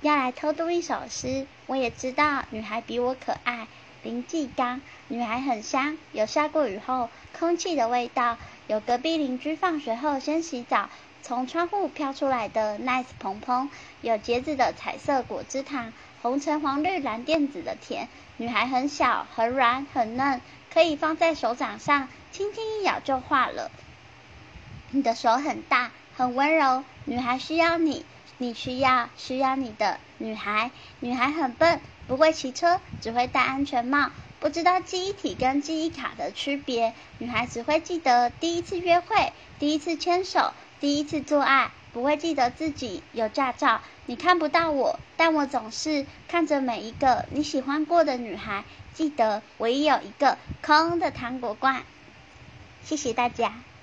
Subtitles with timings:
[0.00, 1.46] 要来偷读一首诗。
[1.66, 3.66] 我也知道女孩比我可爱。
[4.04, 8.38] 林继刚，女孩很香，有下过雨后空气的味道，
[8.68, 10.88] 有隔壁邻居放学后先洗澡，
[11.22, 13.68] 从窗户飘出来的 nice 蓬蓬，
[14.00, 18.08] 有椰子的彩色果汁糖，红橙黄绿蓝靛紫的甜。
[18.36, 20.40] 女孩很小，很软，很嫩，
[20.72, 23.72] 可以放在手掌上，轻轻一咬就化了。
[24.92, 28.06] 你的手很大，很温柔，女孩需要你，
[28.38, 30.70] 你需要需要你的女孩。
[31.00, 36.94] 女孩很笨，不会骑车，只会戴安全帽，不知道记忆体跟记忆卡的区别。
[37.18, 43.80] 女孩只会记得第一次约会，第一次牵手，第一次做爱，不会记得自己有驾照。
[44.06, 48.64] 你看不到我，但我总是看着每一个你喜欢过的女孩。
[48.94, 51.82] 记得，我也有一个空的糖果罐。
[52.84, 53.52] 谢谢大家。